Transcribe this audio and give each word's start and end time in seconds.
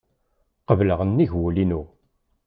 Qebleɣ 0.67 0.99
nnig 1.03 1.31
wul-inu. 1.39 1.81